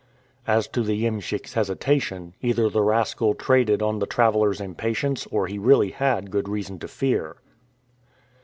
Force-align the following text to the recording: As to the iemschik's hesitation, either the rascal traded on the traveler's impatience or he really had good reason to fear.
As 0.47 0.67
to 0.69 0.81
the 0.81 1.05
iemschik's 1.05 1.53
hesitation, 1.53 2.33
either 2.41 2.69
the 2.71 2.81
rascal 2.81 3.35
traded 3.35 3.83
on 3.83 3.99
the 3.99 4.07
traveler's 4.07 4.59
impatience 4.59 5.27
or 5.27 5.45
he 5.45 5.59
really 5.59 5.91
had 5.91 6.31
good 6.31 6.49
reason 6.49 6.79
to 6.79 6.87
fear. 6.87 7.35